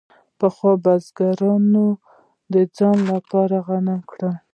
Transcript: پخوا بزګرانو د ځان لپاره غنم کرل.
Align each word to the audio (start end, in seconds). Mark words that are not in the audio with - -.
پخوا 0.39 0.71
بزګرانو 0.83 1.85
د 2.53 2.55
ځان 2.77 2.97
لپاره 3.11 3.55
غنم 3.67 4.01
کرل. 4.09 4.33